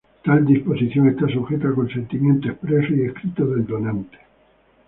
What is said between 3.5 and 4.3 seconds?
donante.